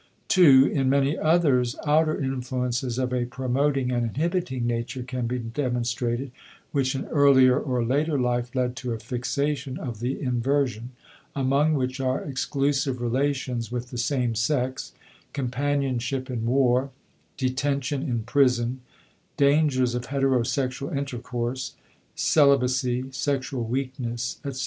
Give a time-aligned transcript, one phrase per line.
[0.29, 6.31] (2) In many others outer influences of a promoting and inhibiting nature can be demonstrated,
[6.71, 10.89] which in earlier or later life led to a fixation of the inversion
[11.35, 14.93] among which are exclusive relations with the same sex,
[15.33, 16.89] companionship in war,
[17.37, 18.81] detention in prison,
[19.37, 21.75] dangers of hetero sexual intercourse,
[22.15, 24.59] celibacy, sexual weakness, etc.